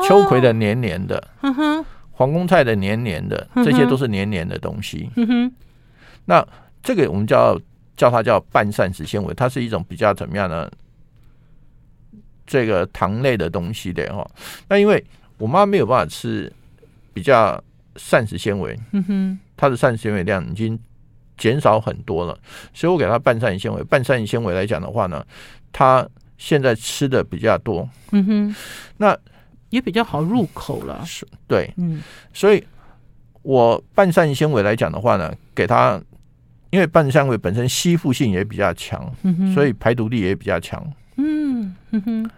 [0.08, 5.08] 秋葵的黏黏的，嗯哼，皇宫菜的黏黏的，这些都是黏黏的东西。
[5.16, 5.52] 嗯哼，
[6.26, 6.46] 那
[6.82, 7.60] 这个我们叫
[7.96, 10.68] 叫它叫半膳食纤维，它是一种比较怎么样呢？
[12.48, 14.28] 这个糖类的东西的哈。
[14.68, 15.04] 那因为
[15.38, 16.52] 我妈没有办法吃
[17.14, 17.64] 比较
[17.98, 20.80] 膳食纤维，嗯哼，她的膳食纤维量已经
[21.38, 22.36] 减少很多了，
[22.74, 23.84] 所以我给她半膳食纤维。
[23.84, 25.24] 半膳食纤维来讲的话呢，
[25.72, 26.08] 她
[26.40, 27.88] 现在吃的比较多。
[28.12, 28.56] 嗯哼，
[28.98, 29.16] 那。
[29.70, 32.02] 也比较好入口了，是，对，嗯，
[32.34, 32.64] 所以
[33.42, 36.02] 我半膳纤维来讲的话呢，给它，
[36.70, 39.14] 因为半纤维本身吸附性也比较强，
[39.54, 40.82] 所以排毒力也比较强，
[41.18, 42.30] 嗯哼哼，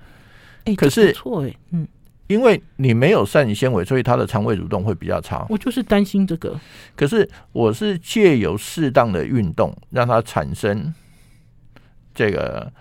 [0.65, 1.87] 哎，可是错哎，嗯，
[2.27, 5.45] 因为你没有膳食纤维，所以它的肠胃蠕动会比较差。
[5.49, 6.59] 我就是担心这个，
[6.95, 10.93] 可是我是借由适当的运动，让它产生
[12.13, 12.71] 这个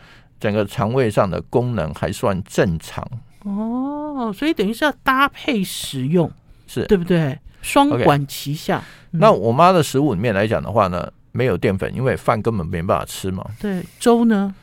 [0.41, 3.07] 整个肠胃上的功能还算正常。
[3.49, 6.31] 哦，所以等于是要搭配食用，
[6.67, 7.39] 是对不对？
[7.63, 8.83] 双管齐下。
[9.11, 13.45] 那我妈的食物里面来讲的话呢，没有淀粉，因为饭根本没办法吃嘛。
[13.59, 14.55] 对，粥呢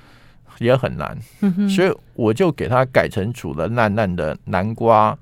[0.60, 1.18] 也很难。
[1.42, 5.18] 嗯，所以我就给她改成煮了烂烂的南瓜、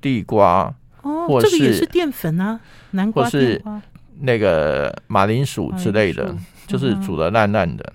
[0.00, 0.74] 地瓜。
[1.02, 3.62] 哦，或这个也是淀粉啊，南瓜、或是
[4.20, 6.34] 那个马铃薯之类的，
[6.66, 7.92] 就是煮的烂烂的。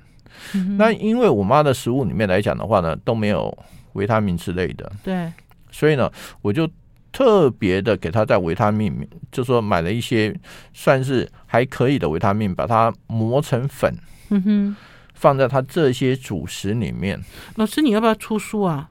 [0.56, 3.56] 嗯、那因为我妈的食物里面来讲的话呢，都没有。
[4.00, 5.30] 维他命之类的，对，
[5.70, 6.10] 所以呢，
[6.42, 6.66] 我就
[7.12, 10.34] 特别的给他在维他命，就说买了一些
[10.74, 13.94] 算是还可以的维他命，把它磨成粉，
[14.30, 14.76] 嗯哼，
[15.14, 17.20] 放在他这些主食里面。
[17.56, 18.90] 老师，你要不要出书啊？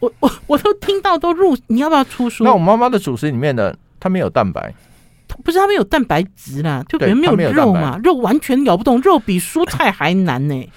[0.00, 2.44] 我我我都听到都入，你要不要出书？
[2.44, 4.74] 那我妈妈的主食里面呢，它没有蛋白，
[5.42, 10.70] 不是它没有蛋白质啦，就可能没有肉嘛，肉完全咬不动，肉比蔬菜还难呢、欸。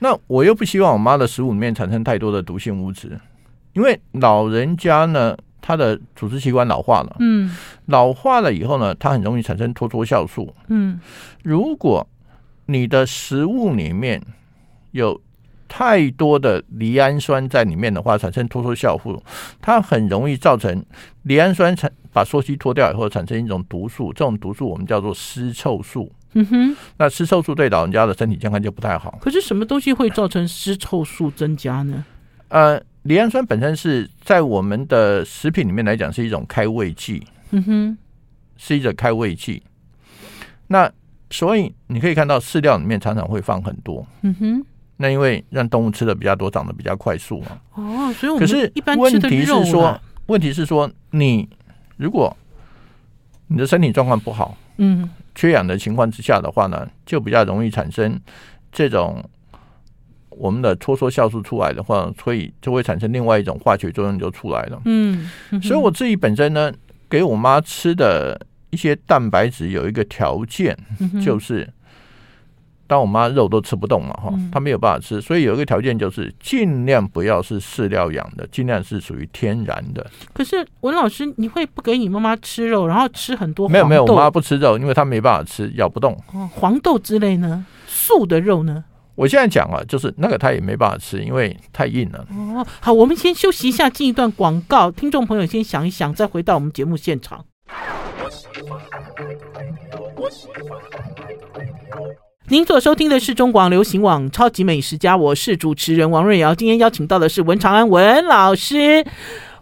[0.00, 3.18] 那我又不希望我妈的食物里面产生太多的毒性物质，
[3.72, 11.00] 因为老人家呢，他的组织器官老化了，嗯，老化了以后呢，它很容易产生脱脱酵素，嗯，
[11.42, 12.06] 如果
[12.66, 14.22] 你的食物里面
[14.90, 15.18] 有
[15.66, 19.22] 太多的离氨酸在里面的话，产生脱脱酵素，
[19.60, 20.84] 它很容易造成
[21.22, 26.12] 离氨酸产把羧基脱掉以后，产生一种毒素，这种毒素我们叫做湿臭素。
[26.34, 29.18] 嗯哼，那吃臭素对老人家的身体健康就不太好。
[29.20, 32.04] 可是什么东西会造成湿臭素增加呢？
[32.48, 37.24] 呃，赖氨酸本身是在我们的食品里面来讲是一种开胃剂。
[37.50, 37.98] 嗯哼，
[38.56, 39.62] 是一种开胃剂。
[40.66, 40.90] 那
[41.30, 44.06] 所以你可以看到饲料里面常常会放很多。
[44.22, 44.66] 嗯哼，
[44.96, 47.60] 那因为让动物吃的比较多，长得比较快速嘛。
[47.74, 51.48] 哦，所以我们可是一般问题是说，问题是说，你
[51.96, 52.36] 如果
[53.48, 55.08] 你的身体状况不好，嗯。
[55.34, 58.20] 缺氧的情况之下的话呢，就比较容易产生
[58.70, 59.22] 这种
[60.30, 64.80] 我们的搓缩酵素出来的话，所以就会产生另外一种化学作用就出来了。
[64.84, 65.28] 嗯，
[65.60, 66.72] 所以我自己本身呢，
[67.08, 70.78] 给我妈吃的一些蛋白质有一个条件，
[71.24, 71.68] 就是。
[72.86, 80.06] 当我妈肉都吃不动嘛，哈，她没有办法吃，所以有一个条件就是尽量不要是饲料养的，尽量是属于天然的。
[80.32, 83.68] 可是文老师，你会不给你妈妈吃肉，然后吃很多？
[83.68, 86.12] 没有没有，我妈不吃肉，因为她没办法吃，咬不动。
[86.32, 87.66] 哦，黄豆之类呢？
[87.86, 88.84] 素的肉呢？
[89.14, 92.26] 我现在讲啊，就是那个她也没办法吃，因为太硬了。
[92.30, 97.44] 哦，好，我们先休息一下，进一段广告，听众朋友先想一想，再回到我们节目现场。
[102.48, 106.54] 您所收听的是中广流行网《超级美食家》，我是主持人王瑞瑶。
[106.54, 109.02] 今天邀请到的是文长安文老师。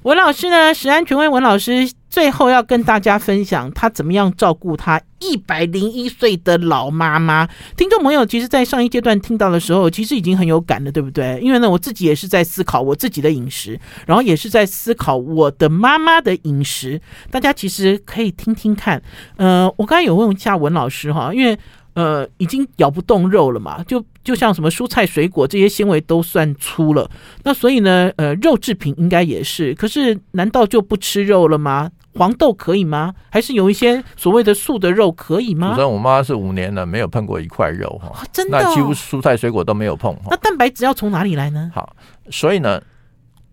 [0.02, 7.48] 文老师呢，是安全威文老师，最后要跟大家分享他怎么样照顾他一百零一岁的老妈妈。
[7.76, 11.38] 听众朋友，其实，在上一阶段听到的时候，其实已经很有感了，对不对？
[11.40, 17.00] 因为呢，我自己也是在思考我自己的饮食，然后也是在思考我的妈妈的饮食。
[17.30, 19.00] 大家其实可以听听看。
[19.36, 21.56] 呃，我刚才有问一下文老师哈，因为。
[21.94, 27.10] 呃，已经咬不动肉了嘛，就就像什么蔬菜水果这些纤维都算粗了，
[27.44, 29.74] 那所以呢，呃，肉制品应该也是。
[29.74, 31.90] 可是难道就不吃肉了吗？
[32.14, 33.14] 黄豆可以吗？
[33.30, 35.68] 还是有一些所谓的素的肉可以吗？
[35.68, 40.16] 主持人，我妈是五年了没有碰过一块肉哈、哦，真的、哦，那几乎蔬菜水果都没有碰。
[40.30, 41.70] 那蛋白质要从哪里来呢？
[41.74, 41.94] 好，
[42.30, 42.82] 所以呢，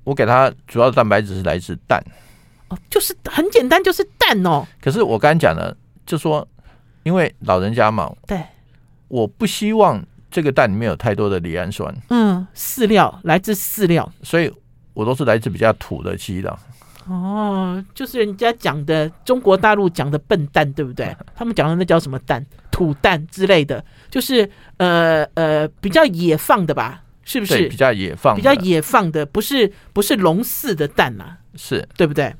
[0.05, 2.01] 我给她主要的蛋白质是来自蛋。
[2.69, 4.65] 哦，就是很简单，就是蛋哦。
[4.81, 5.75] 可是我刚才讲了，
[6.05, 6.47] 就说。
[7.03, 8.41] 因为老人家嘛，对，
[9.07, 11.93] 我不希望这个蛋里面有太多的赖氨酸。
[12.09, 14.51] 嗯，饲料来自饲料，所以
[14.93, 16.57] 我都是来自比较土的鸡的。
[17.07, 21.15] 哦，就是人家讲的中国大陆讲的笨蛋，对不对？
[21.35, 22.45] 他们讲的那叫什么蛋？
[22.69, 27.03] 土蛋之类的，就是呃呃比较野放的吧？
[27.23, 27.67] 是不是？
[27.67, 31.37] 比较野放，比较野放的，不是不是笼饲的蛋呐、啊？
[31.55, 32.33] 是对不对？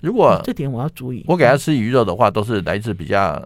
[0.00, 3.44] 如果、哦、这点我要注意，我给他吃鱼肉的话，都是来自比较。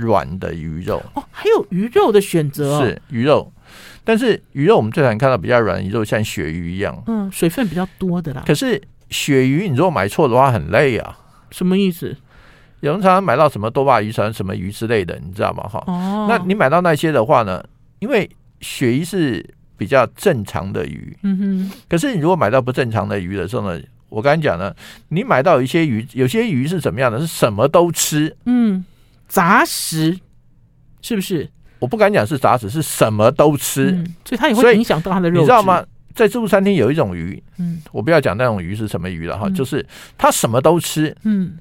[0.00, 3.52] 软的鱼肉哦，还有鱼肉的选择、哦、是鱼肉，
[4.02, 8.42] 但是鱼肉我们最常看到比较软的鱼肉，像鳕鱼一样，嗯，水分比较多的啦。
[8.46, 11.16] 可是鳕鱼，你如果买错的话，很累啊。
[11.50, 12.16] 什么意思？
[12.80, 15.64] 有人常常买到什么多巴鱼、什么什么鱼之类的，你知道吗？
[15.68, 17.62] 哈，哦，那你买到那些的话呢？
[17.98, 18.28] 因为
[18.60, 19.44] 鳕鱼是
[19.76, 21.70] 比较正常的鱼，嗯哼。
[21.88, 23.80] 可是你如果买到不正常的鱼的时候呢？
[24.08, 24.74] 我刚才讲呢，
[25.10, 27.20] 你买到一些鱼，有些鱼是怎么样的？
[27.20, 28.84] 是什么都吃，嗯。
[29.30, 30.18] 杂食
[31.00, 31.48] 是不是？
[31.78, 35.40] 我不敢讲是杂食，是什么都吃，嗯、所以它也会影响到它的肉。
[35.40, 35.82] 你知道吗？
[36.14, 39.86] 在自助餐厅有一种鱼，嗯，我不要讲那种鱼是什么鱼了哈，嗯、就是
[40.18, 41.56] 它什么都吃，嗯，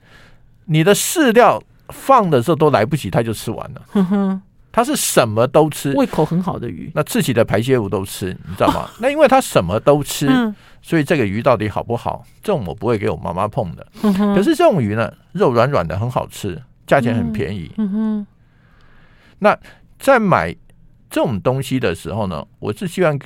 [0.66, 3.82] 你的饲料放的时候都来不及，它就吃完了。
[3.92, 6.92] 哼哼，它是什么都吃，胃口很好的鱼。
[6.96, 8.82] 那自己的排泄物都吃，你知道吗？
[8.86, 12.26] 哦、那因为它什么都吃，嗯、所以这个鱼到底好不好？
[12.44, 13.88] 这种我不会给我妈妈碰的。
[14.02, 16.62] 可是这种鱼呢，肉软软的，很好吃。
[16.90, 18.28] 价钱很便宜，嗯哼。
[19.38, 19.56] 那
[20.00, 20.52] 在买
[21.08, 23.18] 这种东西的时候呢，我是希望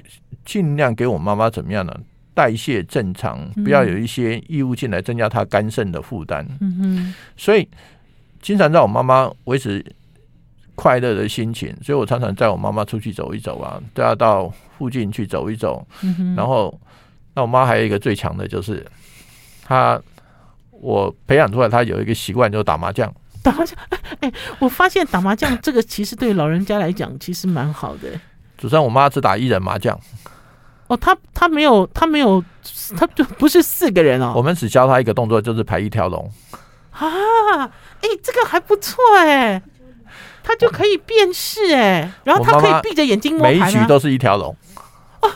[0.43, 1.97] 尽量给我妈妈怎么样呢？
[2.34, 6.45] 代谢正常，不要有一些异物进来增加她肝肾的负担。
[6.60, 7.13] 嗯哼。
[7.38, 7.65] 所以
[8.41, 9.84] 经常让我妈妈维持
[10.76, 15.88] 快乐的心情，所以我常常带我妈妈出去走一走啊，带她到附近去走一走。
[16.02, 16.36] 嗯哼。
[16.36, 16.78] 然后，
[17.34, 18.86] 那我妈还有一个最强的就是，
[19.63, 20.02] 她
[20.69, 23.12] 我培养出来，她有一个习惯，就是打麻将。
[23.43, 23.77] 打麻将，
[24.21, 28.10] 哎，我发现打麻将这个其实对老人家来讲其实蛮好的。
[28.58, 29.99] 主持人，我妈只打一人麻将。
[30.88, 32.43] 哦，他他没有，他没有，
[32.97, 34.34] 他就不是四个人哦。
[34.36, 36.32] 我们只教他一个动作，就是排一条龙。
[36.91, 37.65] 啊，
[38.01, 39.62] 哎，这个还不错哎，
[40.43, 43.51] 他就可以辨识哎，然后他可以闭着眼睛摸牌。
[43.51, 44.56] 每一局都是一条龙。
[45.21, 45.29] 哦，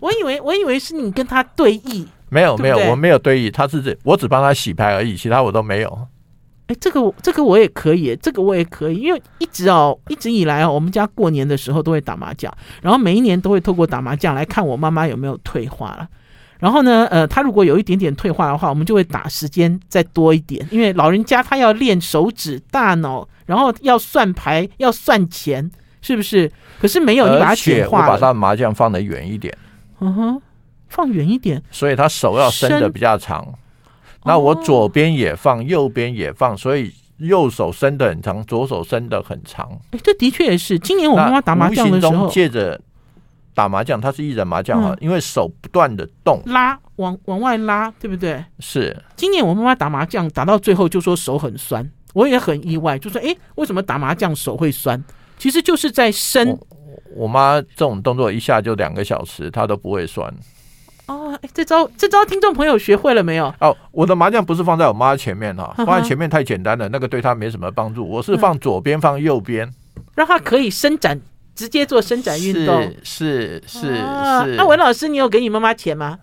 [0.00, 2.06] 我以为我以为是你跟他对弈。
[2.28, 6.08] 没有没有，我没有对弈，他是这，我只帮他洗牌而已，其他我都没有。
[6.68, 16.08] 哎，这个这个我也可以，这个我也可以，因为一直哦，一直以来哦，我们家过年的时候都会打麻将，然后每一年都会透过打麻将来看我妈妈有没有退化了。
[16.60, 25.68] 然后呢，呃，她如果有一点点退化的话，我们就会打时间再多一点，因为老人家他要练手指、大脑，然后要算牌、要算钱，
[26.00, 26.48] 是不是？
[26.80, 28.02] 可是没有，你把它简化。
[28.02, 29.52] 我把他麻将放得远一点，
[29.98, 30.42] 嗯哼，
[30.88, 33.52] 放远一点，所以他手要伸的比较长。
[34.24, 39.68] 那我左边也放，右边也放，所以右手伸的很长，左手伸的很长。
[39.90, 40.78] 哎，这的确也是。
[40.78, 42.80] 今年我妈妈打麻将的时候，借着
[43.54, 48.44] 打麻将，她是一人麻将哈，因为手不断的动，拉，往往外拉，对不对？
[48.60, 48.96] 是。
[49.16, 55.02] 今年我妈妈打麻将打到最后就说手很酸，我也很意外，就说哎，为什么打麻将手会酸？
[55.38, 56.56] 其实就是在伸。
[57.14, 60.32] 我妈这种动作一下就两个小时，她都不会酸。
[61.06, 63.52] 哦，哎，这招这招，听众朋友学会了没有？
[63.60, 68.08] 哦，我的麻将不是放在我妈前面哈，放在前面太简单了，那个对她没什么帮助。
[68.08, 69.68] 我是放左边，放右边，
[70.14, 71.20] 让她可以伸展，
[71.54, 72.94] 直接做伸展运动。
[73.02, 74.54] 是是是。
[74.56, 76.18] 那文老师，你有给你妈妈钱吗？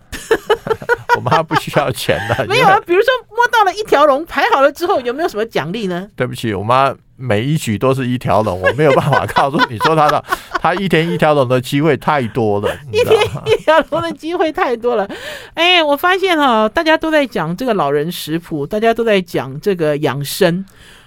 [1.16, 2.46] 我妈不需要钱的。
[2.48, 6.08] 没有啊，比如说摸到了一条龙，排好了之后，有没有什么奖励呢？
[6.16, 6.94] 对不起，我妈。
[7.22, 10.24] 每一局都是一条龙，我没有办法告诉你说她的，
[10.58, 15.06] 她一天一条龙的机会太多了，一天一条龙的机会太多了。
[15.52, 20.64] 哎，我发现哈，大家都在讲这个老人食谱，大家都在讲这个养生，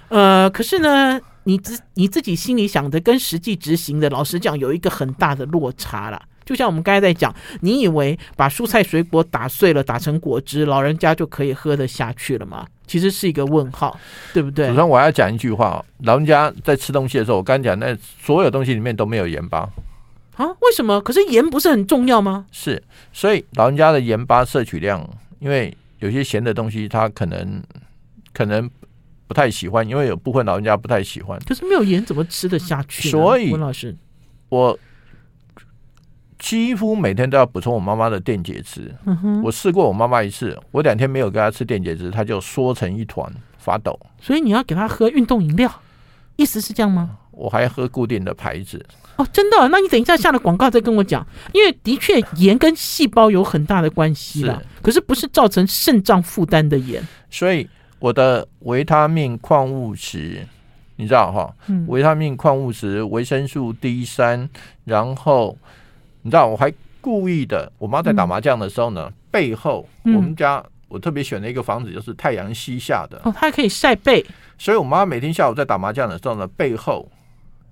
[0.10, 6.22] 呃，可是呢，你自你自己心里想的跟实际执行的，老实讲，有一个很大的落差了。
[6.46, 12.68] 就像我们刚才在讲，你以为把蔬菜水果打碎了打成果汁，老人家就可以喝得下去了吗？
[12.86, 13.98] 其实是一个问号，
[14.34, 14.68] 对不对？
[14.68, 19.60] 首先我要讲一句话，老人家在吃东西的时候，我刚才讲那所有东西里面都没有盐巴
[20.36, 20.46] 啊？
[20.60, 21.00] 为什么？
[21.00, 22.46] 可是盐不是很重要吗？
[22.52, 22.84] 是，
[23.14, 27.64] 所以老人家的盐巴摄取量，因为有些咸的东西，它可能
[28.34, 28.70] 可能
[29.28, 31.40] 不太喜欢，因为有部分老人家不太喜欢。
[31.48, 33.10] 可是没有盐怎么吃得下去？
[33.10, 33.96] 所以，温老师，
[34.50, 34.78] 我
[36.38, 38.94] 几乎每天都要补充我妈妈的电解质。
[39.06, 44.00] 嗯，我试过我妈妈一次，我两天没有给她吃电解质，她就缩成一团发抖。
[44.22, 45.82] 所以你要给她喝运动饮料，
[46.36, 47.18] 意思是这样吗？
[47.32, 48.86] 我还喝固定的牌子。
[49.16, 49.68] 哦，真的？
[49.70, 54.62] 那你等一下下了广告再跟我讲，因为的确盐跟细胞有很大的关系啦。
[54.82, 57.02] 可是不是造成肾脏负担的盐。
[57.30, 57.68] 所以
[58.04, 60.46] 我的维他命、矿物质，
[60.98, 61.56] 你知道哈？
[61.68, 64.50] 嗯，维他命、矿物质、维生素 D 三，
[64.84, 65.58] 然后
[66.24, 73.18] 你知道我还故意的，我妈在打麻将的时候呢，嗯、背后我们家我特别选了一个房子，就是太阳西下的。
[73.24, 74.26] 哦，它还可以晒背。
[74.58, 77.10] 所以我妈每天下午在打麻将的时候呢，背后。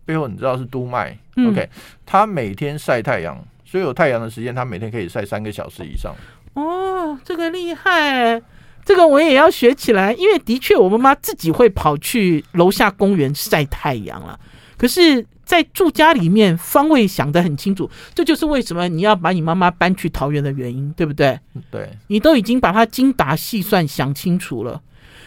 [0.06, 1.70] 背后你知道是督脉、嗯、，OK，
[2.06, 6.16] 她每天晒太阳，所以有太阳的时间，她每天可以晒三个小时以上。
[6.54, 8.42] 哦，这个厉害，
[8.86, 10.14] 这个我也要学起来。
[10.14, 14.40] 因为的确，我妈妈自己会跑去楼下公园晒太阳了。
[14.78, 21.40] 可是，在住家里面，方位想得很清楚，这就是为什么你要把你妈妈搬去桃园的原因，对不对？
[21.70, 24.82] 对，你都已经把它精打细算想清楚了。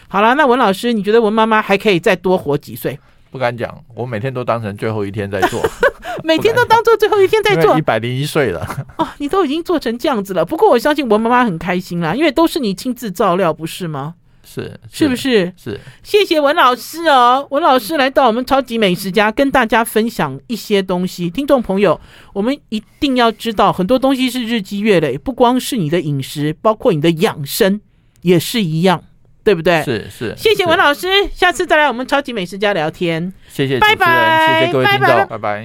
[0.07, 2.99] 好了，那文老师，你觉得文妈妈还可以再多活几岁？
[3.35, 5.61] 不敢讲，我每天都当成最后一天在做，
[6.23, 8.65] 每天都当做最后一天在做，一百零一岁了
[8.97, 10.45] 哦，你都已经做成这样子了。
[10.45, 14.15] 不过我相信我妈妈很开心啦，因为都是你亲自照料，不是吗？
[14.41, 15.51] 是，是，是不是？
[15.61, 15.77] 是。
[16.01, 21.29] 谢谢文老师哦，文老师来到我们超级美食家，跟大家分享一些东西。
[21.29, 21.99] 听众朋友，
[22.31, 27.81] 我们一定要知道，很多东西是日积月累，不光是你的饮食，包括你的养生
[28.21, 29.03] 也是一样。
[29.45, 29.81] 对不对？
[29.83, 33.31] 是是，谢谢文老师，下次再来我们超级美食家聊天。
[33.47, 35.25] 谢谢，拜拜，谢谢各位听众，拜拜。
[35.25, 35.63] 拜拜。